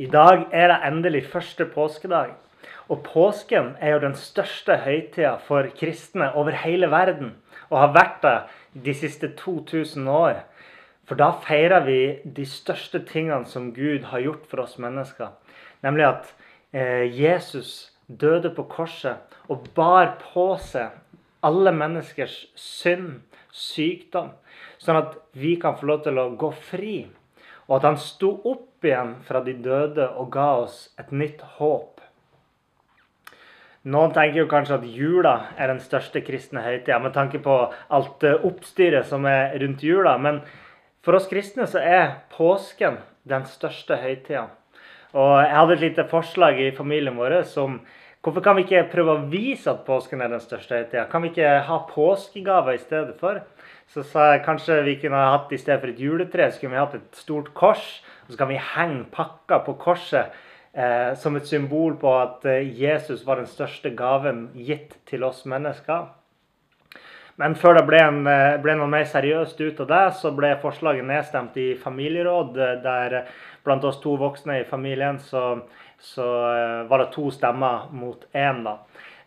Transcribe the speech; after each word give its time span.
I 0.00 0.06
dag 0.06 0.46
er 0.52 0.70
det 0.72 0.78
endelig 0.88 1.26
første 1.28 1.66
påskedag. 1.68 2.32
Og 2.88 3.02
påsken 3.04 3.74
er 3.80 3.94
jo 3.94 4.00
den 4.06 4.14
største 4.16 4.78
høytida 4.84 5.36
for 5.46 5.68
kristne 5.76 6.30
over 6.34 6.56
hele 6.64 6.88
verden, 6.90 7.34
og 7.70 7.78
har 7.78 7.92
vært 7.96 8.22
det 8.24 8.38
de 8.86 8.94
siste 8.96 9.28
2000 9.36 10.08
år. 10.08 10.42
For 11.04 11.18
da 11.18 11.32
feirer 11.44 11.84
vi 11.84 12.00
de 12.24 12.46
største 12.48 13.02
tingene 13.04 13.44
som 13.46 13.72
Gud 13.76 14.08
har 14.12 14.24
gjort 14.24 14.48
for 14.48 14.64
oss 14.64 14.78
mennesker. 14.80 15.34
Nemlig 15.82 16.06
at 16.08 16.34
eh, 16.72 17.04
Jesus 17.12 17.92
døde 18.06 18.52
på 18.54 18.64
korset 18.70 19.16
og 19.48 19.68
bar 19.76 20.14
på 20.32 20.54
seg 20.62 20.94
alle 21.42 21.72
menneskers 21.74 22.46
synd, 22.56 23.20
sykdom, 23.52 24.30
sånn 24.80 25.00
at 25.02 25.18
vi 25.36 25.56
kan 25.60 25.76
få 25.76 25.90
lov 25.90 26.04
til 26.06 26.20
å 26.22 26.30
gå 26.38 26.52
fri. 26.70 26.96
Og 27.72 27.78
at 27.78 27.86
han 27.88 27.96
sto 27.96 28.34
opp 28.44 28.84
igjen 28.84 29.14
fra 29.24 29.40
de 29.40 29.54
døde 29.64 30.04
og 30.20 30.26
ga 30.34 30.48
oss 30.66 30.90
et 31.00 31.08
nytt 31.08 31.40
håp. 31.56 32.02
Noen 33.88 34.12
tenker 34.12 34.42
jo 34.42 34.50
kanskje 34.50 34.76
at 34.76 34.84
jula 34.92 35.32
er 35.56 35.72
den 35.72 35.80
største 35.80 36.20
kristne 36.22 36.60
høytida, 36.60 36.98
med 37.00 37.16
tanke 37.16 37.40
på 37.40 37.54
alt 37.88 38.26
oppstyret 38.44 39.08
som 39.08 39.24
er 39.26 39.56
rundt 39.62 39.80
jula. 39.82 40.18
Men 40.20 40.42
for 41.00 41.16
oss 41.16 41.30
kristne 41.32 41.64
så 41.64 41.80
er 41.80 42.20
påsken 42.36 43.00
den 43.24 43.48
største 43.48 43.96
høytida. 44.04 44.50
Og 45.16 45.32
jeg 45.40 45.56
hadde 45.56 45.78
et 45.78 45.84
lite 45.86 46.06
forslag 46.12 46.60
i 46.60 46.70
familien 46.76 47.16
vår 47.16 47.40
som 47.48 47.80
Hvorfor 48.22 48.42
kan 48.44 48.54
vi 48.54 48.62
ikke 48.62 48.84
prøve 48.92 49.16
å 49.16 49.22
vise 49.26 49.66
at 49.66 49.80
påsken 49.82 50.20
er 50.22 50.30
den 50.30 50.42
største 50.42 50.76
høytida? 50.78 51.08
Kan 51.10 51.24
vi 51.24 51.32
ikke 51.32 51.56
ha 51.66 51.78
påskegaver 51.88 52.76
i 52.76 52.78
stedet 52.78 53.16
for? 53.18 53.40
Så 53.90 54.04
sa 54.06 54.28
jeg 54.30 54.44
kanskje 54.46 54.76
vi 54.86 54.94
kunne 55.02 55.18
ha 55.18 55.32
hatt 55.34 55.50
i 55.50 55.58
stedet 55.58 55.80
for 55.82 55.90
et 55.90 55.98
juletre, 55.98 56.46
så 56.46 56.62
kunne 56.62 56.76
vi 56.76 56.80
hatt 56.84 56.94
et 57.00 57.18
stort 57.18 57.50
kors. 57.58 57.82
Og 58.22 58.30
så 58.30 58.38
kan 58.38 58.52
vi 58.52 58.60
henge 58.62 59.08
pakker 59.10 59.64
på 59.66 59.74
korset 59.82 60.30
eh, 60.70 61.10
som 61.18 61.34
et 61.36 61.50
symbol 61.50 61.98
på 61.98 62.14
at 62.20 62.46
eh, 62.46 62.70
Jesus 62.78 63.26
var 63.26 63.42
den 63.42 63.50
største 63.50 63.90
gaven 63.98 64.52
gitt 64.54 65.00
til 65.10 65.26
oss 65.26 65.42
mennesker. 65.50 66.12
Men 67.42 67.56
før 67.58 67.80
det 67.80 67.86
ble, 67.90 68.00
en, 68.06 68.22
eh, 68.30 68.54
ble 68.62 68.78
noe 68.78 68.90
mer 68.92 69.08
seriøst 69.08 69.58
ut 69.66 69.82
av 69.82 69.90
det, 69.90 70.02
så 70.22 70.30
ble 70.36 70.54
forslaget 70.62 71.10
nedstemt 71.10 71.58
i 71.58 71.72
familieråd. 71.74 72.54
eh, 72.54 72.82
Der 72.86 73.24
blant 73.64 73.84
oss 73.84 73.98
to 74.00 74.14
voksne 74.16 74.60
i 74.60 74.68
familien 74.68 75.18
så, 75.18 75.62
så 76.02 76.26
eh, 76.50 76.82
var 76.90 76.98
det 76.98 77.12
to 77.14 77.30
stemmer 77.30 77.86
mot 77.94 78.24
én, 78.34 78.64
da. 78.66 78.80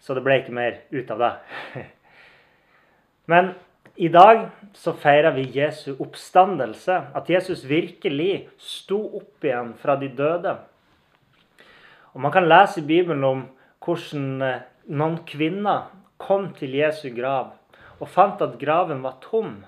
Så 0.03 0.13
det 0.13 0.25
ble 0.25 0.41
ikke 0.41 0.55
mer 0.55 0.81
ut 0.91 1.11
av 1.15 1.21
det. 1.23 1.33
Men 3.31 3.53
i 3.95 4.09
dag 4.11 4.49
så 4.75 4.91
feirer 4.99 5.31
vi 5.37 5.47
Jesu 5.55 5.95
oppstandelse. 5.95 6.97
At 7.15 7.29
Jesus 7.31 7.63
virkelig 7.69 8.49
sto 8.59 8.99
opp 9.21 9.45
igjen 9.47 9.71
fra 9.79 9.95
de 10.01 10.11
døde. 10.11 10.57
Og 12.13 12.21
Man 12.21 12.31
kan 12.31 12.47
lese 12.47 12.81
i 12.81 12.87
Bibelen 12.87 13.23
om 13.23 13.45
hvordan 13.85 14.27
eh, 14.43 14.65
noen 14.91 15.21
kvinner 15.27 15.87
kom 16.19 16.51
til 16.59 16.75
Jesu 16.75 17.09
grav 17.15 17.55
og 17.99 18.11
fant 18.11 18.41
at 18.43 18.59
graven 18.59 19.01
var 19.03 19.17
tom. 19.23 19.63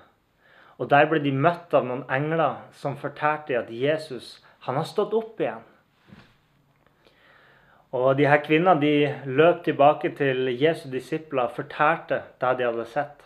Og 0.78 0.90
Der 0.92 1.08
ble 1.08 1.18
de 1.24 1.32
møtt 1.32 1.72
av 1.74 1.88
noen 1.88 2.04
engler 2.12 2.60
som 2.76 3.00
fortalte 3.00 3.56
at 3.58 3.72
Jesus 3.72 4.38
han 4.68 4.76
har 4.76 4.86
stått 4.86 5.16
opp 5.16 5.40
igjen. 5.40 5.64
Og 7.96 8.18
de 8.18 8.26
her 8.28 8.42
Kvinnene 8.44 8.80
de 8.80 9.14
løp 9.24 9.62
tilbake 9.64 10.10
til 10.16 10.50
Jesu 10.60 10.90
disipler 10.92 11.46
og 11.48 11.56
fortalte 11.56 12.20
det 12.40 12.58
de 12.58 12.66
hadde 12.66 12.84
sett. 12.90 13.22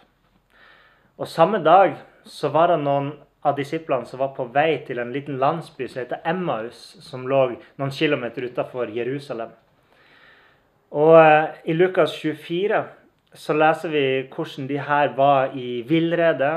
Og 1.19 1.29
Samme 1.29 1.59
dag 1.65 1.97
så 2.25 2.49
var 2.55 2.71
det 2.71 2.79
noen 2.85 3.13
av 3.43 3.57
disiplene 3.59 4.07
som 4.07 4.21
var 4.23 4.31
på 4.37 4.47
vei 4.55 4.85
til 4.87 5.01
en 5.03 5.11
liten 5.13 5.41
landsby 5.43 5.89
som 5.89 6.05
heter 6.05 6.23
Emmaus, 6.25 6.79
som 7.03 7.27
lå 7.27 7.57
noen 7.81 7.91
kilometer 7.91 8.47
utenfor 8.47 8.91
Jerusalem. 8.95 9.51
Og 10.93 11.17
eh, 11.19 11.49
I 11.67 11.75
Lukas 11.75 12.15
24 12.21 12.85
så 13.35 13.57
leser 13.57 13.91
vi 13.91 14.05
hvordan 14.31 14.69
de 14.69 14.79
her 14.79 15.15
var 15.17 15.57
i 15.59 15.83
villrede. 15.89 16.53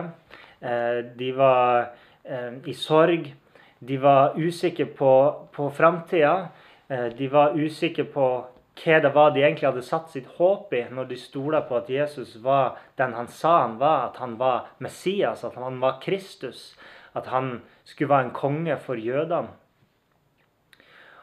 Eh, 0.62 1.02
de 1.18 1.32
var 1.38 1.90
eh, 2.24 2.54
i 2.68 2.74
sorg. 2.78 3.32
De 3.80 3.98
var 4.02 4.38
usikre 4.38 4.86
på, 4.86 5.12
på 5.56 5.70
framtida. 5.74 6.52
Eh, 6.88 7.06
de 7.06 7.28
var 7.28 7.58
usikre 7.58 8.04
på 8.04 8.28
hva 8.76 8.98
det 9.02 9.12
var 9.16 9.32
de 9.32 9.42
egentlig 9.42 9.70
hadde 9.70 9.86
satt 9.86 10.12
sitt 10.12 10.28
håp 10.38 10.74
i 10.76 10.84
når 10.92 11.08
de 11.10 11.18
stola 11.18 11.62
på 11.66 11.78
at 11.80 11.90
Jesus 11.90 12.36
var 12.44 12.76
den 13.00 13.16
han 13.16 13.30
sa 13.32 13.62
han 13.62 13.78
var, 13.80 14.10
at 14.10 14.20
han 14.20 14.36
var 14.38 14.68
Messias, 14.84 15.46
at 15.48 15.56
han 15.56 15.80
var 15.80 16.02
Kristus, 16.04 16.76
at 17.16 17.32
han 17.32 17.62
skulle 17.88 18.12
være 18.12 18.28
en 18.28 18.36
konge 18.36 18.78
for 18.84 19.00
jødene. 19.00 19.54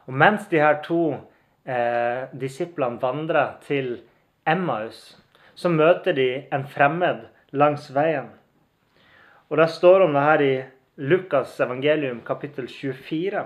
Og 0.08 0.14
Mens 0.18 0.48
de 0.50 0.58
her 0.58 0.80
to 0.82 1.14
eh, 1.64 2.26
disiplene 2.34 2.98
vandrer 3.02 3.58
til 3.62 4.00
Emmaus, 4.46 5.18
så 5.54 5.68
møter 5.68 6.16
de 6.16 6.28
en 6.50 6.64
fremmed 6.66 7.28
langs 7.52 7.90
veien. 7.94 8.32
Og 9.50 9.58
Det 9.58 9.68
står 9.70 10.06
om 10.06 10.14
det 10.16 10.22
her 10.22 10.42
i 10.42 10.54
Lukas 10.96 11.60
evangelium 11.60 12.22
kapittel 12.26 12.66
24. 12.68 13.44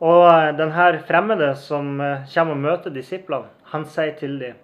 Og 0.00 0.24
eh, 0.24 0.50
denne 0.56 1.02
fremmede 1.08 1.52
som 1.60 2.00
eh, 2.00 2.24
kommer 2.32 2.56
og 2.56 2.64
møter 2.64 2.94
disiplene, 2.94 3.52
han 3.72 3.84
sier 3.84 4.16
til 4.18 4.38
dem 4.40 4.56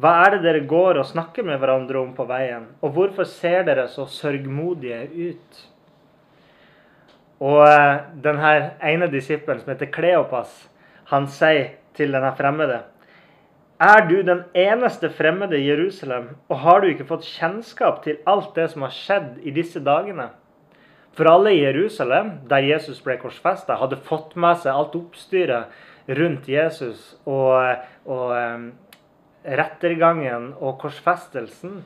Hva 0.00 0.14
er 0.24 0.36
det 0.36 0.44
dere 0.46 0.68
går 0.70 1.00
og 1.00 1.08
snakker 1.10 1.44
med 1.44 1.58
hverandre 1.60 1.98
om 2.00 2.14
på 2.16 2.24
veien, 2.28 2.68
og 2.80 2.94
hvorfor 2.94 3.26
ser 3.28 3.66
dere 3.66 3.88
så 3.90 4.06
sørgmodige 4.08 5.02
ut? 5.10 5.64
Og 7.40 7.64
eh, 7.66 7.98
denne 8.22 8.54
ene 8.92 9.10
disippelen, 9.10 9.60
som 9.60 9.74
heter 9.74 9.90
Kleopas, 9.90 10.54
han 11.10 11.26
sier 11.26 11.74
til 11.98 12.14
denne 12.14 12.30
fremmede 12.38 12.84
Er 13.82 14.04
du 14.06 14.20
den 14.22 14.44
eneste 14.54 15.10
fremmede 15.10 15.58
i 15.58 15.66
Jerusalem, 15.66 16.36
og 16.48 16.62
har 16.62 16.80
du 16.80 16.92
ikke 16.92 17.08
fått 17.10 17.26
kjennskap 17.26 18.04
til 18.04 18.20
alt 18.28 18.54
det 18.54 18.70
som 18.70 18.86
har 18.86 18.94
skjedd 18.94 19.40
i 19.42 19.50
disse 19.56 19.82
dagene? 19.82 20.30
For 21.18 21.26
alle 21.26 21.52
i 21.52 21.62
Jerusalem, 21.64 22.32
der 22.48 22.62
Jesus 22.64 23.00
ble 23.02 23.16
korsfesta, 23.18 23.76
hadde 23.80 23.98
fått 24.06 24.36
med 24.38 24.60
seg 24.62 24.74
alt 24.74 24.94
oppstyret 24.94 26.10
rundt 26.20 26.48
Jesus 26.48 27.14
og, 27.28 27.82
og 28.06 28.30
rettergangen 29.44 30.52
og 30.58 30.78
korsfestelsen. 30.80 31.80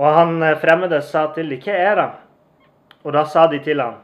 Og 0.00 0.08
han 0.16 0.38
eh, 0.42 0.58
fremmede 0.60 1.02
sa 1.04 1.26
til 1.34 1.50
dem, 1.50 1.60
'Hva 1.60 1.72
er 1.72 1.94
det?' 1.94 2.10
Og 3.04 3.12
da 3.12 3.24
sa 3.24 3.46
de 3.46 3.58
til 3.58 3.80
ham, 3.80 3.94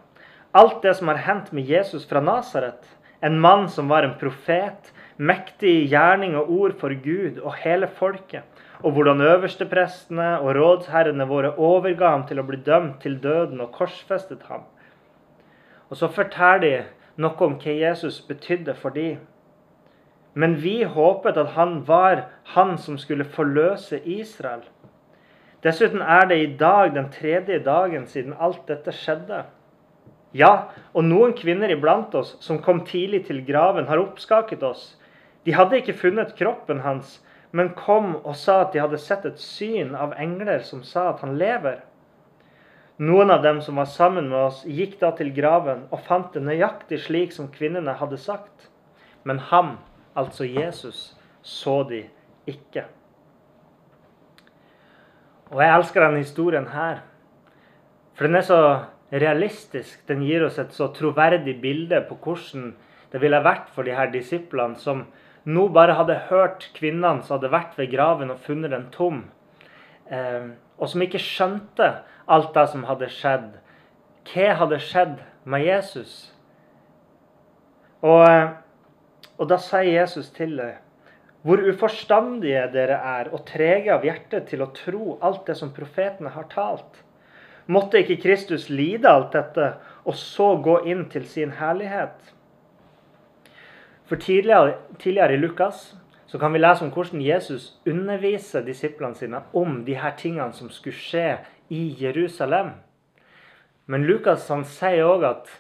'Alt 0.55 0.83
det 0.83 0.97
som 0.97 1.09
har 1.09 1.17
hendt 1.17 1.53
med 1.53 1.65
Jesus 1.65 2.07
fra 2.09 2.21
Nasaret, 2.21 2.85
en 3.23 3.41
mann 3.41 3.69
som 3.69 3.89
var 3.89 4.03
en 4.03 4.19
profet, 4.21 4.93
mektig 5.17 5.71
i 5.71 5.89
gjerning 5.89 6.37
og 6.37 6.51
ord 6.51 6.79
for 6.81 6.89
Gud 6.89 7.41
og 7.41 7.55
hele 7.55 7.87
folket.' 7.87 8.45
Og 8.83 8.93
hvordan 8.93 9.21
øversteprestene 9.21 10.39
og 10.39 10.55
rådsherrene 10.57 11.27
våre 11.27 11.55
overga 11.57 12.13
ham 12.15 12.27
til 12.29 12.39
å 12.39 12.47
bli 12.47 12.61
dømt 12.67 13.01
til 13.03 13.19
døden 13.23 13.61
og 13.61 13.73
korsfestet 13.75 14.47
ham. 14.51 14.69
Og 15.91 15.97
så 15.97 16.09
forteller 16.13 16.63
de 16.63 16.75
noe 17.19 17.47
om 17.47 17.59
hva 17.59 17.75
Jesus 17.75 18.21
betydde 18.29 18.77
for 18.79 18.95
dem. 18.95 19.19
Men 20.39 20.59
vi 20.63 20.83
håpet 20.87 21.41
at 21.41 21.57
han 21.57 21.81
var 21.89 22.29
han 22.55 22.77
som 22.79 22.99
skulle 22.99 23.27
forløse 23.27 23.99
Israel. 24.05 24.63
Dessuten 25.65 26.03
er 26.03 26.29
det 26.31 26.39
i 26.39 26.51
dag 26.57 26.93
den 26.95 27.09
tredje 27.11 27.59
dagen 27.65 28.07
siden 28.07 28.37
alt 28.39 28.69
dette 28.69 28.95
skjedde. 28.95 29.43
Ja, 30.37 30.69
og 30.95 31.09
noen 31.09 31.33
kvinner 31.35 31.73
iblant 31.73 32.15
oss 32.15 32.37
som 32.45 32.61
kom 32.63 32.85
tidlig 32.87 33.25
til 33.27 33.41
graven, 33.47 33.89
har 33.89 33.99
oppskaket 33.99 34.63
oss. 34.63 34.93
De 35.47 35.57
hadde 35.57 35.81
ikke 35.81 35.97
funnet 35.97 36.37
kroppen 36.39 36.85
hans, 36.85 37.19
men 37.51 37.73
kom 37.77 38.17
og 38.19 38.35
sa 38.37 38.63
at 38.63 38.75
de 38.75 38.83
hadde 38.83 39.01
sett 39.01 39.25
et 39.29 39.41
syn 39.41 39.95
av 39.97 40.13
engler 40.21 40.61
som 40.67 40.83
sa 40.85 41.09
at 41.13 41.23
han 41.25 41.39
lever. 41.41 41.81
Noen 42.99 43.31
av 43.31 43.45
dem 43.45 43.61
som 43.63 43.79
var 43.79 43.87
sammen 43.89 44.29
med 44.29 44.39
oss, 44.49 44.65
gikk 44.67 44.99
da 45.01 45.13
til 45.17 45.31
graven 45.35 45.87
og 45.95 46.03
fant 46.09 46.35
det 46.35 46.43
nøyaktig 46.43 46.99
slik 47.05 47.33
som 47.33 47.51
kvinnene 47.55 47.95
hadde 48.01 48.19
sagt. 48.21 48.69
Men 49.23 49.39
ham, 49.53 49.77
altså 50.19 50.49
Jesus, 50.49 51.13
så 51.43 51.83
de 51.89 52.03
ikke. 52.51 52.85
Og 55.55 55.63
jeg 55.63 55.75
elsker 55.77 56.05
denne 56.05 56.25
historien 56.25 56.67
her. 56.75 57.01
For 58.19 58.27
den 58.27 58.37
er 58.37 58.45
så 58.45 58.61
realistisk. 59.15 60.03
Den 60.09 60.25
gir 60.27 60.45
oss 60.45 60.59
et 60.61 60.75
så 60.77 60.91
troverdig 60.93 61.55
bilde 61.63 62.03
på 62.09 62.19
hvordan 62.25 62.73
det 63.13 63.23
ville 63.23 63.41
vært 63.45 63.71
for 63.73 63.87
de 63.87 63.95
her 63.97 64.11
disiplene 64.13 64.77
som 64.77 65.07
nå 65.49 65.69
bare 65.73 65.97
hadde 65.97 66.19
hørt 66.29 66.69
kvinnene 66.77 67.25
som 67.25 67.39
hadde 67.39 67.53
vært 67.53 67.79
ved 67.79 67.93
graven 67.93 68.33
og 68.35 68.43
funnet 68.45 68.75
den 68.75 68.89
tom, 68.95 69.23
eh, 70.11 70.53
og 70.79 70.91
som 70.93 71.05
ikke 71.05 71.23
skjønte 71.23 71.93
alt 72.29 72.53
det 72.55 72.67
som 72.73 72.85
hadde 72.89 73.09
skjedd. 73.13 73.55
Hva 74.29 74.51
hadde 74.61 74.81
skjedd 74.85 75.23
med 75.49 75.65
Jesus? 75.65 76.19
Og, 78.03 78.27
eh, 78.29 78.53
og 79.39 79.49
da 79.49 79.59
sier 79.63 79.89
Jesus 80.03 80.31
til 80.37 80.59
dem 80.61 80.85
hvor 81.47 81.61
uforstandige 81.71 82.65
dere 82.75 82.97
er, 82.99 83.29
og 83.33 83.45
trege 83.47 83.93
av 83.95 84.03
hjerte 84.05 84.41
til 84.49 84.61
å 84.65 84.73
tro 84.75 85.15
alt 85.25 85.47
det 85.47 85.55
som 85.57 85.71
profetene 85.73 86.33
har 86.35 86.49
talt. 86.53 86.99
Måtte 87.71 88.01
ikke 88.03 88.19
Kristus 88.21 88.67
lide 88.69 89.09
alt 89.09 89.33
dette, 89.37 89.69
og 90.05 90.17
så 90.19 90.51
gå 90.65 90.81
inn 90.91 91.07
til 91.13 91.25
sin 91.31 91.55
herlighet? 91.61 92.35
For 94.09 94.17
tidligere, 94.17 94.75
tidligere, 94.99 95.35
i 95.35 95.37
Lukas 95.37 95.97
så 96.27 96.39
kan 96.39 96.53
vi 96.53 96.59
lese 96.59 96.85
om 96.85 96.91
hvordan 96.93 97.23
Jesus 97.23 97.75
underviser 97.87 98.65
disiplene 98.65 99.17
sine 99.17 99.43
om 99.55 99.85
de 99.85 99.95
her 100.01 100.17
tingene 100.17 100.53
som 100.53 100.71
skulle 100.73 100.97
skje 100.97 101.39
i 101.69 101.97
Jerusalem. 102.01 102.71
Men 103.87 104.05
Lukas 104.09 104.49
han 104.49 104.65
sier 104.65 105.05
òg 105.05 105.27
at 105.29 105.53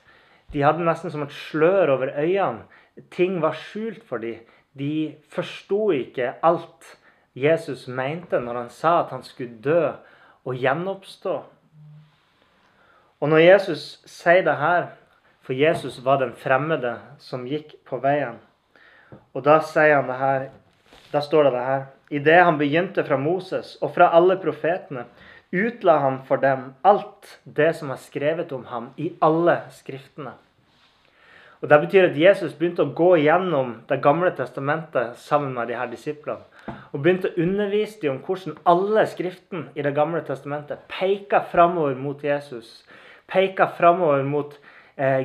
de 0.52 0.64
hadde 0.64 0.84
nesten 0.84 1.12
som 1.12 1.24
et 1.24 1.32
slør 1.32 1.92
over 1.96 2.12
øynene. 2.16 2.64
Ting 3.12 3.42
var 3.42 3.56
skjult 3.56 4.00
for 4.08 4.20
dem. 4.24 4.40
De 4.78 5.14
forsto 5.28 5.90
ikke 5.92 6.34
alt 6.42 6.96
Jesus 7.36 7.86
mente 7.88 8.40
når 8.40 8.62
han 8.62 8.70
sa 8.72 9.00
at 9.02 9.12
han 9.12 9.22
skulle 9.22 9.60
dø 9.64 9.92
og 10.44 10.56
gjenoppstå. 10.56 11.36
Og 13.20 13.28
når 13.28 13.44
Jesus 13.44 14.00
sier 14.06 14.44
det 14.46 14.56
her, 14.56 14.88
for 15.48 15.54
Jesus 15.54 15.98
var 16.04 16.18
den 16.20 16.34
fremmede 16.36 16.98
som 17.18 17.46
gikk 17.48 17.70
på 17.88 17.96
veien. 18.02 18.34
Og 19.32 19.40
da 19.46 19.54
sier 19.64 19.94
han 19.96 20.10
det 20.10 20.18
her, 20.20 20.42
da 21.08 21.22
står 21.24 21.48
det 21.48 21.52
det 21.54 21.62
her 21.64 21.86
Idet 22.18 22.42
han 22.44 22.58
begynte 22.60 23.04
fra 23.04 23.16
Moses 23.20 23.70
og 23.80 23.94
fra 23.94 24.10
alle 24.16 24.36
profetene, 24.40 25.06
utla 25.48 25.96
han 26.04 26.20
for 26.28 26.44
dem 26.44 26.74
alt 26.84 27.32
det 27.44 27.70
som 27.80 27.94
er 27.96 28.04
skrevet 28.04 28.52
om 28.52 28.68
ham 28.68 28.92
i 29.00 29.08
alle 29.24 29.56
skriftene. 29.72 30.36
Og 31.62 31.68
Det 31.68 31.80
betyr 31.80 32.10
at 32.10 32.20
Jesus 32.20 32.52
begynte 32.52 32.84
å 32.84 32.92
gå 32.92 33.14
gjennom 33.24 33.78
Det 33.88 34.02
gamle 34.04 34.36
testamentet 34.36 35.16
sammen 35.16 35.56
med 35.56 35.72
de 35.72 35.80
her 35.80 35.88
disiplene. 35.88 36.44
Og 36.92 37.00
begynte 37.00 37.32
å 37.32 37.40
undervise 37.40 38.02
dem 38.02 38.18
om 38.18 38.24
hvordan 38.24 38.60
alle 38.68 39.08
skriftene 39.08 39.72
i 39.74 39.82
Det 39.82 39.96
gamle 39.96 40.20
testamentet 40.20 40.84
peker 40.92 41.48
framover 41.48 41.96
mot 41.96 42.20
Jesus. 42.24 42.84
Peker 43.32 43.72
framover 43.80 44.28
mot 44.28 44.52
Jesus 44.52 44.74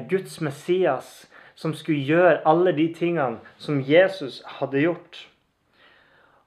Guds 0.10 0.40
Messias, 0.42 1.26
som 1.56 1.74
skulle 1.74 2.06
gjøre 2.06 2.42
alle 2.50 2.74
de 2.78 2.88
tingene 2.94 3.42
som 3.58 3.82
Jesus 3.82 4.42
hadde 4.60 4.84
gjort. 4.86 5.24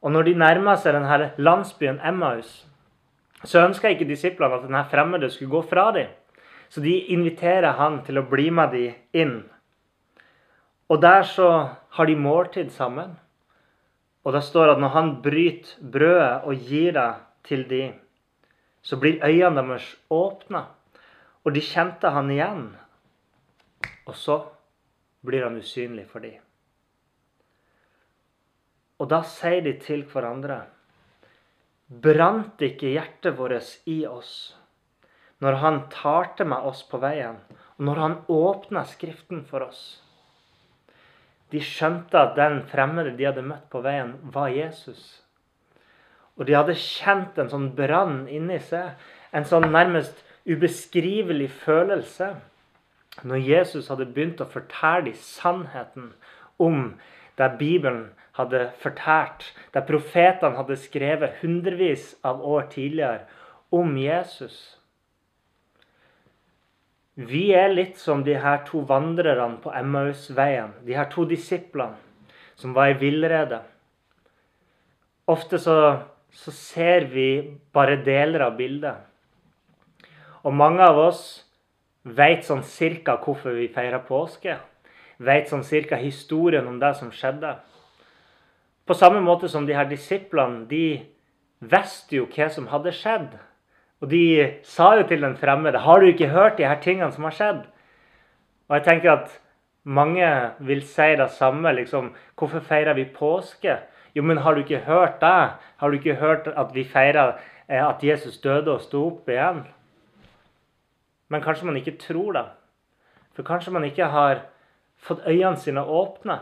Og 0.03 0.13
når 0.15 0.29
de 0.29 0.39
nærma 0.39 0.77
seg 0.79 0.95
denne 0.95 1.33
landsbyen 1.39 1.99
Emmaus, 2.05 2.63
så 3.45 3.65
ønska 3.67 3.91
ikke 3.91 4.09
disiplene 4.09 4.59
at 4.59 4.65
denne 4.67 4.85
fremmede 4.91 5.31
skulle 5.31 5.53
gå 5.53 5.63
fra 5.67 5.91
dem. 5.95 6.11
Så 6.69 6.83
de 6.83 6.95
inviterer 7.15 7.77
han 7.79 8.01
til 8.07 8.19
å 8.19 8.27
bli 8.27 8.49
med 8.51 8.75
dem 8.75 8.95
inn. 9.15 9.37
Og 10.91 11.03
der 11.03 11.23
så 11.27 11.51
har 11.99 12.07
de 12.07 12.17
måltid 12.19 12.71
sammen. 12.75 13.17
Og 14.27 14.35
det 14.35 14.43
står 14.43 14.75
at 14.75 14.83
når 14.83 14.95
han 14.95 15.13
bryter 15.23 15.77
brødet 15.83 16.47
og 16.47 16.67
gir 16.71 16.95
det 16.97 17.11
til 17.47 17.63
dem, 17.71 17.93
så 18.83 18.99
blir 18.99 19.23
øynene 19.23 19.63
deres 19.63 19.93
åpna. 20.11 20.67
Og 21.47 21.55
de 21.55 21.63
kjente 21.63 22.11
han 22.11 22.31
igjen. 22.31 22.65
Og 24.07 24.15
så 24.17 24.37
blir 25.27 25.47
han 25.47 25.59
usynlig 25.59 26.07
for 26.11 26.23
dem. 26.23 26.39
Og 29.03 29.11
da 29.11 29.21
sier 29.29 29.65
de 29.67 29.75
til 29.83 30.07
hverandre 30.09 30.63
Brant 31.87 32.63
ikke 32.67 32.95
hjertet 32.97 33.37
vårt 33.39 33.75
i 33.87 34.01
oss 34.09 34.57
når 35.45 35.59
han 35.61 35.83
talte 35.93 36.47
med 36.49 36.65
oss 36.65 36.79
på 36.89 36.97
veien, 37.03 37.37
og 37.77 37.83
når 37.85 37.99
han 38.01 38.15
åpna 38.33 38.87
Skriften 38.89 39.43
for 39.45 39.67
oss? 39.67 39.83
De 41.53 41.61
skjønte 41.61 42.17
at 42.17 42.35
den 42.39 42.63
fremmede 42.71 43.13
de 43.19 43.27
hadde 43.29 43.45
møtt 43.45 43.69
på 43.71 43.83
veien, 43.85 44.15
var 44.33 44.49
Jesus. 44.49 45.21
Og 46.37 46.49
de 46.49 46.57
hadde 46.57 46.79
kjent 46.81 47.37
en 47.39 47.53
sånn 47.53 47.69
brann 47.77 48.25
inni 48.33 48.59
seg, 48.65 48.97
en 49.37 49.45
sånn 49.45 49.69
nærmest 49.71 50.25
ubeskrivelig 50.49 51.51
følelse 51.67 52.33
når 53.25 53.37
Jesus 53.37 53.89
hadde 53.89 54.09
begynt 54.13 54.41
å 54.41 54.49
fortelle 54.51 55.15
sannheten 55.17 56.13
om 56.61 56.97
det 57.37 57.51
Bibelen 57.61 58.11
hadde 58.37 58.71
fortalt, 58.81 59.53
det 59.73 59.87
profetene 59.89 60.57
hadde 60.59 60.77
skrevet 60.81 61.39
hundrevis 61.41 62.15
av 62.25 62.43
år 62.45 62.69
tidligere 62.73 63.25
om 63.73 63.97
Jesus 63.97 64.77
Vi 67.17 67.47
er 67.57 67.71
litt 67.73 67.97
som 67.97 68.21
de 68.25 68.35
her 68.37 68.59
to 68.69 68.83
vandrerne 68.85 69.57
på 69.63 69.71
Emmausveien, 69.73 70.75
de 70.85 70.93
her 70.93 71.09
to 71.09 71.25
disiplene 71.25 71.97
som 72.61 72.75
var 72.77 72.91
i 72.93 72.99
villrede. 73.01 73.63
Ofte 75.25 75.57
så, 75.59 75.77
så 76.29 76.53
ser 76.53 77.09
vi 77.09 77.57
bare 77.73 77.97
deler 78.05 78.45
av 78.45 78.59
bildet. 78.61 79.01
Og 80.45 80.53
mange 80.53 80.85
av 80.85 81.01
oss 81.07 81.46
Veit 82.07 82.45
sånn 82.47 82.63
cirka 82.63 83.17
hvorfor 83.19 83.57
vi 83.59 83.67
feirer 83.75 84.05
påske. 84.07 84.61
Veit 85.19 85.49
sånn 85.51 85.65
cirka 85.67 85.97
historien 85.99 86.69
om 86.71 86.79
det 86.79 86.93
som 86.95 87.11
skjedde. 87.11 87.57
På 88.87 88.95
samme 88.95 89.19
måte 89.25 89.49
som 89.51 89.67
de 89.67 89.75
her 89.75 89.89
disiplene, 89.91 90.69
de 90.71 91.03
visste 91.59 92.21
jo 92.21 92.29
hva 92.31 92.47
som 92.53 92.69
hadde 92.71 92.93
skjedd. 92.95 93.35
Og 93.99 94.13
de 94.13 94.23
sa 94.63 94.93
jo 95.01 95.07
til 95.09 95.21
den 95.21 95.37
fremmede 95.37 95.79
'Har 95.79 96.01
du 96.01 96.07
ikke 96.07 96.29
hørt 96.29 96.59
de 96.59 96.69
her 96.69 96.81
tingene 96.81 97.13
som 97.13 97.25
har 97.25 97.33
skjedd?' 97.33 97.67
Og 98.69 98.77
jeg 98.77 98.85
tenker 98.85 99.13
at 99.13 99.41
mange 99.85 100.53
vil 100.61 100.83
si 100.83 101.17
det 101.17 101.31
samme. 101.31 101.73
liksom, 101.73 102.15
'Hvorfor 102.37 102.61
feirer 102.61 102.95
vi 102.95 103.05
påske?' 103.05 103.79
Jo, 104.15 104.23
men 104.23 104.37
har 104.37 104.55
du 104.55 104.63
ikke 104.63 104.85
hørt 104.87 105.21
det? 105.21 105.51
Har 105.77 105.91
du 105.91 105.97
ikke 105.97 106.15
hørt 106.15 106.47
at 106.47 106.75
vi 106.75 106.85
feirer 106.85 107.39
eh, 107.69 107.89
at 107.89 108.05
Jesus 108.05 108.39
døde 108.39 108.73
og 108.73 108.81
sto 108.81 109.07
opp 109.07 109.29
igjen? 109.29 109.67
Men 111.29 111.43
kanskje 111.43 111.67
man 111.67 111.79
ikke 111.81 111.99
tror 112.01 112.33
det. 112.37 112.45
For 113.35 113.47
kanskje 113.47 113.73
man 113.75 113.85
ikke 113.85 114.11
har 114.13 114.45
fått 114.97 115.27
øynene 115.27 115.61
sine 115.61 115.83
åpne. 115.83 116.39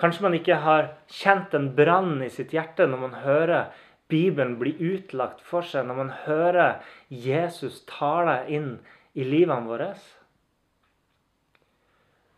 Kanskje 0.00 0.22
man 0.22 0.34
ikke 0.34 0.56
har 0.64 0.90
kjent 1.12 1.54
en 1.54 1.70
brann 1.76 2.22
i 2.24 2.30
sitt 2.32 2.54
hjerte 2.56 2.86
når 2.88 3.02
man 3.04 3.20
hører 3.24 3.70
Bibelen 4.10 4.56
bli 4.58 4.72
utlagt 4.74 5.42
for 5.46 5.62
seg, 5.62 5.86
når 5.86 5.98
man 5.98 6.10
hører 6.24 6.80
Jesus 7.08 7.84
tale 7.86 8.40
inn 8.50 8.72
i 9.14 9.26
livene 9.26 9.68
våre. 9.68 9.92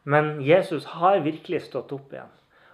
Men 0.05 0.41
Jesus 0.45 0.91
har 0.99 1.23
virkelig 1.25 1.63
stått 1.69 1.95
opp 1.95 2.13
igjen. 2.13 2.31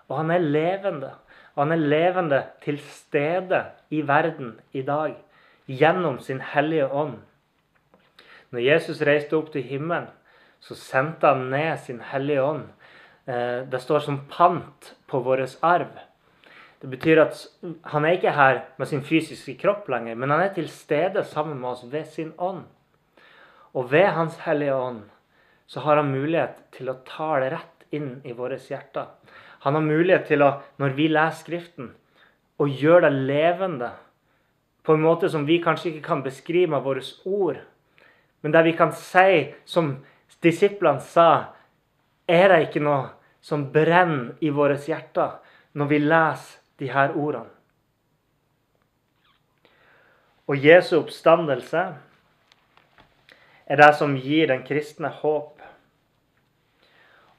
Og 0.08 0.22
han 0.22 0.32
er 0.34 0.42
levende. 0.42 1.12
Og 1.54 1.66
han 1.66 1.74
er 1.76 1.88
levende 1.94 2.42
til 2.64 2.80
stede 2.82 3.64
i 3.90 4.02
verden 4.08 4.56
i 4.72 4.82
dag 4.82 5.16
gjennom 5.68 6.18
sin 6.24 6.40
hellige 6.40 6.88
ånd. 6.88 7.18
Når 8.54 8.64
Jesus 8.64 9.02
reiste 9.04 9.36
opp 9.36 9.52
til 9.52 9.66
himmelen, 9.66 10.08
så 10.60 10.74
sendte 10.74 11.28
han 11.30 11.50
ned 11.52 11.76
sin 11.84 12.00
Hellige 12.10 12.42
Ånd. 12.42 12.64
Eh, 13.28 13.64
det 13.68 13.80
står 13.82 14.06
som 14.06 14.22
pant 14.30 14.94
på 15.06 15.20
vår 15.22 15.44
arv. 15.62 15.92
Det 16.80 16.88
betyr 16.88 17.20
at 17.24 17.38
han 17.92 18.06
er 18.06 18.16
ikke 18.16 18.32
her 18.36 18.60
med 18.78 18.88
sin 18.88 19.02
fysiske 19.02 19.56
kropp 19.58 19.88
lenger, 19.90 20.14
men 20.14 20.30
han 20.30 20.44
er 20.44 20.52
til 20.54 20.68
stede 20.70 21.24
sammen 21.26 21.58
med 21.60 21.74
oss 21.74 21.86
ved 21.90 22.06
sin 22.06 22.32
ånd. 22.38 22.64
Og 23.74 23.90
ved 23.92 24.06
Hans 24.14 24.38
Hellige 24.46 24.74
Ånd 24.74 25.02
så 25.66 25.80
har 25.84 26.00
han 26.00 26.12
mulighet 26.14 26.62
til 26.72 26.88
å 26.88 27.00
tale 27.06 27.50
rett 27.52 27.88
inn 27.92 28.20
i 28.24 28.32
våre 28.32 28.56
hjerter. 28.56 29.10
Han 29.66 29.74
har 29.74 29.84
mulighet 29.84 30.28
til 30.30 30.44
å, 30.46 30.52
når 30.78 30.94
vi 30.96 31.08
leser 31.10 31.42
Skriften, 31.42 31.90
å 32.58 32.66
gjøre 32.66 33.10
det 33.10 33.26
levende 33.28 33.90
på 34.86 34.94
en 34.94 35.04
måte 35.04 35.28
som 35.28 35.44
vi 35.46 35.58
kanskje 35.62 35.92
ikke 35.92 36.06
kan 36.06 36.22
beskrive 36.24 36.72
med 36.72 36.86
våre 36.86 37.02
ord. 37.28 37.58
Men 38.42 38.54
der 38.54 38.62
vi 38.62 38.72
kan 38.76 38.92
si, 38.94 39.54
som 39.64 39.96
disiplene 40.42 41.02
sa, 41.02 41.54
er 42.28 42.48
det 42.52 42.60
ikke 42.68 42.82
noe 42.84 43.08
som 43.40 43.68
brenner 43.72 44.36
i 44.44 44.50
våre 44.54 44.78
hjerter 44.78 45.38
når 45.78 45.90
vi 45.90 46.02
leser 46.02 46.58
de 46.78 46.90
her 46.92 47.14
ordene. 47.16 47.50
Og 50.48 50.64
Jesu 50.64 50.94
oppstandelse 50.96 51.82
er 53.68 53.76
det 53.76 53.90
som 53.98 54.14
gir 54.16 54.48
den 54.48 54.62
kristne 54.64 55.10
håp. 55.20 55.58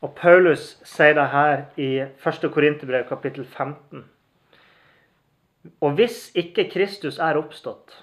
Og 0.05 0.13
Paulus 0.15 0.75
sier 0.87 1.15
det 1.17 1.25
her 1.33 1.63
i 1.81 1.89
1. 2.05 2.45
Korinterbrev 2.53 3.07
kapittel 3.09 3.47
15. 3.47 4.05
Og 5.81 5.97
hvis 5.97 6.29
ikke 6.37 6.69
Kristus 6.69 7.17
er 7.19 7.39
oppstått, 7.39 7.97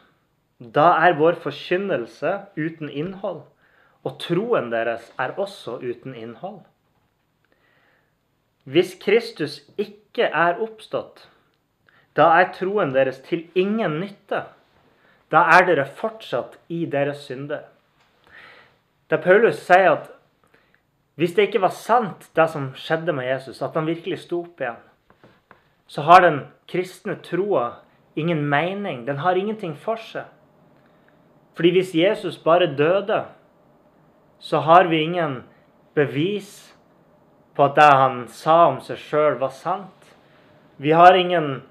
da 0.58 0.88
er 1.04 1.18
vår 1.18 1.36
forkynnelse 1.42 2.32
uten 2.56 2.88
innhold, 2.88 3.42
og 4.06 4.18
troen 4.22 4.70
deres 4.72 5.10
er 5.20 5.34
også 5.36 5.78
uten 5.82 6.14
innhold. 6.14 6.62
Hvis 8.64 8.96
Kristus 9.02 9.60
ikke 9.78 10.26
er 10.32 10.60
oppstått, 10.62 11.28
da 12.16 12.30
er 12.40 12.52
troen 12.56 12.94
deres 12.94 13.20
til 13.26 13.44
ingen 13.54 14.00
nytte. 14.00 14.46
Da 15.30 15.42
er 15.52 15.66
dere 15.68 15.84
fortsatt 15.86 16.56
i 16.72 16.84
deres 16.86 17.26
synder. 17.26 17.66
Da 19.10 19.18
Paulus 19.22 19.58
sier 19.66 19.90
at 19.92 20.12
hvis 21.16 21.34
det 21.36 21.48
ikke 21.48 21.62
var 21.64 21.72
sant, 21.72 22.28
det 22.36 22.48
som 22.52 22.72
skjedde 22.76 23.12
med 23.16 23.28
Jesus, 23.28 23.62
at 23.62 23.74
han 23.74 23.86
virkelig 23.88 24.18
sto 24.24 24.42
opp 24.44 24.60
igjen, 24.60 24.80
så 25.88 26.02
har 26.04 26.24
den 26.24 26.40
kristne 26.68 27.16
troa 27.24 27.82
ingen 28.16 28.42
mening. 28.48 29.06
Den 29.06 29.22
har 29.24 29.38
ingenting 29.38 29.76
for 29.80 30.00
seg. 30.00 30.26
Fordi 31.56 31.72
hvis 31.72 31.94
Jesus 31.96 32.36
bare 32.38 32.68
døde, 32.76 33.24
så 34.38 34.60
har 34.60 34.88
vi 34.88 35.00
ingen 35.02 35.42
bevis 35.94 36.76
på 37.56 37.64
at 37.64 37.76
det 37.78 37.92
han 37.96 38.26
sa 38.28 38.66
om 38.68 38.82
seg 38.84 39.00
sjøl, 39.00 39.38
var 39.40 39.54
sant. 39.56 40.10
Vi 40.76 40.92
har 40.92 41.16
ingen 41.16 41.62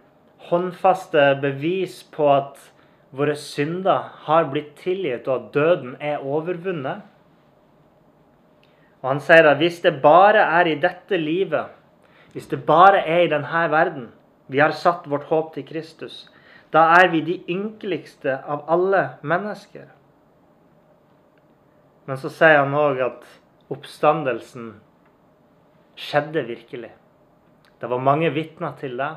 håndfaste 0.49 1.35
bevis 1.41 2.01
på 2.13 2.25
at 2.33 2.57
våre 3.15 3.35
synder 3.37 4.09
har 4.25 4.49
blitt 4.49 4.73
tilgitt, 4.81 5.27
og 5.27 5.35
at 5.35 5.53
døden 5.53 5.95
er 6.01 6.25
overvunnet. 6.25 7.05
Og 9.03 9.09
Han 9.11 9.21
sier 9.21 9.45
at 9.45 9.61
hvis 9.61 9.83
det 9.85 10.01
bare 10.01 10.41
er 10.59 10.67
i 10.67 10.79
dette 10.81 11.17
livet, 11.21 11.69
hvis 12.33 12.49
det 12.49 12.65
bare 12.65 13.05
er 13.05 13.23
i 13.23 13.29
denne 13.31 13.65
verden, 13.71 14.09
vi 14.49 14.59
har 14.59 14.73
satt 14.73 15.05
vårt 15.09 15.29
håp 15.29 15.53
til 15.53 15.65
Kristus, 15.65 16.25
da 16.75 16.89
er 16.97 17.07
vi 17.13 17.21
de 17.23 17.35
ynkeligste 17.51 18.35
av 18.43 18.65
alle 18.71 19.03
mennesker. 19.23 19.87
Men 22.05 22.19
så 22.19 22.29
sier 22.29 22.59
han 22.59 22.75
òg 22.77 22.99
at 23.05 23.23
oppstandelsen 23.71 24.73
skjedde 25.95 26.43
virkelig. 26.49 26.91
Det 27.79 27.89
var 27.89 28.03
mange 28.03 28.29
vitner 28.35 28.75
til 28.79 28.97
det. 28.99 29.13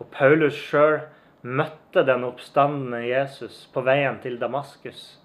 Og 0.00 0.08
Paulus 0.14 0.56
sjøl 0.56 1.02
møtte 1.44 2.02
den 2.08 2.24
oppstandende 2.26 3.04
Jesus 3.04 3.66
på 3.74 3.84
veien 3.84 4.16
til 4.24 4.40
Damaskus. 4.40 5.20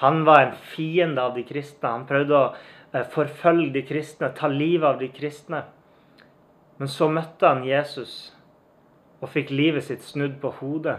Han 0.00 0.22
var 0.26 0.44
en 0.44 0.56
fiende 0.74 1.22
av 1.22 1.34
de 1.34 1.44
kristne. 1.46 1.90
Han 1.90 2.06
prøvde 2.08 2.38
å 2.38 2.46
eh, 2.54 3.04
forfølge 3.10 3.72
de 3.74 3.82
kristne, 3.86 4.30
ta 4.34 4.48
livet 4.50 4.88
av 4.94 5.02
de 5.02 5.10
kristne. 5.14 5.64
Men 6.78 6.90
så 6.90 7.10
møtte 7.10 7.50
han 7.50 7.66
Jesus 7.66 8.33
og 9.22 9.30
fikk 9.32 9.50
livet 9.54 9.86
sitt 9.86 10.04
snudd 10.04 10.36
på 10.42 10.50
hodet. 10.60 10.98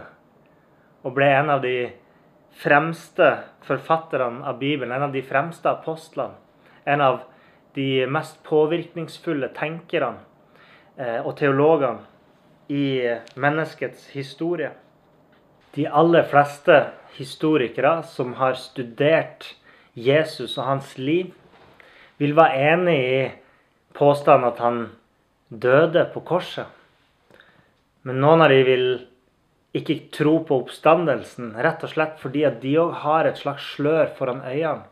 Og 1.04 1.14
ble 1.16 1.28
en 1.30 1.52
av 1.52 1.62
de 1.62 1.92
fremste 2.56 3.28
forfatterne 3.66 4.46
av 4.46 4.58
Bibelen, 4.58 4.94
en 4.96 5.08
av 5.08 5.14
de 5.14 5.22
fremste 5.22 5.70
apostlene. 5.70 6.34
En 6.86 7.02
av 7.02 7.20
de 7.76 8.06
mest 8.08 8.38
påvirkningsfulle 8.46 9.50
tenkerne 9.56 10.22
eh, 10.96 11.20
og 11.20 11.34
teologene 11.36 12.06
i 12.72 13.18
menneskets 13.36 14.08
historie. 14.14 14.70
De 15.76 15.84
aller 15.86 16.24
fleste 16.30 16.78
historikere 17.18 18.00
som 18.08 18.32
har 18.40 18.56
studert 18.60 19.52
Jesus 19.96 20.56
og 20.58 20.64
hans 20.64 20.94
liv, 20.98 21.34
vil 22.16 22.32
være 22.36 22.72
enig 22.72 22.96
i 22.96 23.20
påstanden 23.96 24.48
at 24.48 24.60
han 24.60 24.80
døde 25.50 26.06
på 26.14 26.20
korset. 26.20 26.66
Men 28.06 28.20
noen 28.22 28.44
av 28.44 28.52
de 28.54 28.60
vil 28.62 28.84
ikke 29.76 29.96
tro 30.14 30.38
på 30.46 30.60
oppstandelsen, 30.62 31.50
rett 31.58 31.82
og 31.84 31.90
slett 31.90 32.20
fordi 32.22 32.44
at 32.46 32.60
de 32.62 32.76
òg 32.80 32.92
har 33.02 33.26
et 33.26 33.40
slags 33.40 33.66
slør 33.74 34.12
foran 34.16 34.44
øynene. 34.46 34.86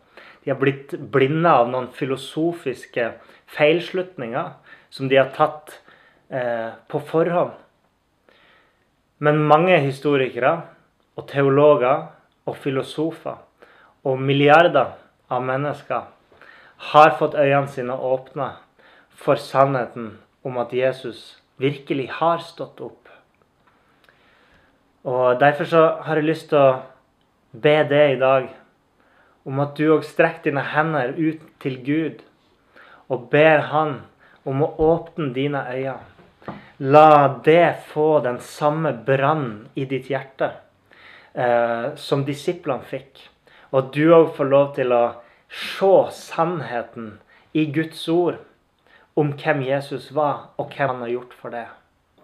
De 0.45 0.51
har 0.53 0.59
blitt 0.61 0.93
blinde 1.15 1.49
av 1.49 1.71
noen 1.71 1.87
filosofiske 1.95 3.07
feilslutninger 3.55 4.51
som 4.93 5.09
de 5.09 5.17
har 5.17 5.31
tatt 5.37 5.79
eh, 6.29 6.75
på 6.91 7.01
forhånd. 7.09 7.55
Men 9.25 9.47
mange 9.49 9.79
historikere 9.81 10.53
og 11.17 11.29
teologer 11.31 12.11
og 12.45 12.59
filosofer 12.61 13.39
og 14.05 14.21
milliarder 14.21 14.99
av 15.33 15.47
mennesker 15.47 16.11
har 16.91 17.17
fått 17.17 17.39
øynene 17.39 17.71
sine 17.73 17.97
åpne 17.97 18.51
for 19.25 19.41
sannheten 19.41 20.19
om 20.45 20.61
at 20.61 20.75
Jesus 20.77 21.39
virkelig 21.57 22.11
har 22.19 22.43
stått 22.45 22.83
opp. 22.85 23.04
Og 25.05 25.41
Derfor 25.41 25.69
så 25.69 25.83
har 26.01 26.17
jeg 26.17 26.29
lyst 26.31 26.49
til 26.49 26.61
å 26.61 26.81
be 27.53 27.77
det 27.89 28.05
i 28.15 28.21
dag 28.21 28.49
om 29.45 29.61
at 29.61 29.77
du 29.77 29.91
òg 29.93 30.07
strekker 30.09 30.49
dine 30.49 30.65
hender 30.73 31.13
ut 31.19 31.43
til 31.61 31.77
Gud 31.85 32.23
og 33.13 33.29
ber 33.33 33.67
Han 33.69 33.99
om 34.49 34.65
å 34.65 34.73
åpne 34.81 35.33
dine 35.37 35.61
øyne. 35.69 36.01
La 36.79 37.29
det 37.45 37.85
få 37.93 38.19
den 38.25 38.41
samme 38.41 38.93
brann 39.07 39.69
i 39.79 39.85
ditt 39.89 40.09
hjerte 40.11 40.51
eh, 41.33 41.95
som 41.97 42.25
disiplene 42.27 42.85
fikk. 42.89 43.21
Og 43.73 43.93
du 43.95 44.09
òg 44.13 44.33
får 44.37 44.51
lov 44.51 44.73
til 44.77 44.93
å 44.93 45.05
se 45.49 45.93
sannheten 46.17 47.15
i 47.55 47.67
Guds 47.71 48.03
ord 48.09 48.41
om 49.15 49.31
hvem 49.39 49.63
Jesus 49.63 50.11
var, 50.15 50.51
og 50.59 50.75
hvem 50.75 50.91
han 50.91 51.05
har 51.05 51.13
gjort 51.13 51.37
for 51.39 51.55
det. 51.55 51.69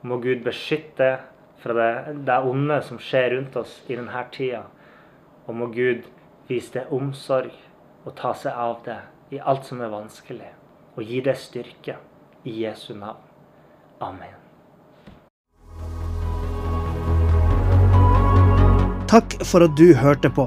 Må 0.02 0.18
Gud 0.22 0.42
beskytte 0.42 1.20
fra 1.62 1.76
det, 1.76 2.14
det 2.26 2.38
onde 2.48 2.80
som 2.82 3.00
skjer 3.00 3.34
rundt 3.34 3.56
oss 3.60 3.80
i 3.88 3.96
denne 3.96 4.24
tida. 4.32 4.64
Og 5.46 5.56
må 5.56 5.70
Gud 5.74 6.06
vise 6.48 6.78
deg 6.78 6.92
omsorg 6.94 7.52
og 8.04 8.14
ta 8.18 8.32
seg 8.34 8.56
av 8.56 8.80
det 8.86 9.00
i 9.36 9.40
alt 9.40 9.66
som 9.68 9.82
er 9.84 9.92
vanskelig. 9.92 10.52
Og 10.96 11.04
gi 11.06 11.20
deg 11.24 11.38
styrke 11.38 11.98
i 12.44 12.62
Jesu 12.64 12.94
navn. 12.94 13.26
Amen. 14.00 14.36
Takk 19.10 19.40
for 19.42 19.66
at 19.66 19.74
du 19.78 19.90
hørte 19.98 20.30
på. 20.30 20.46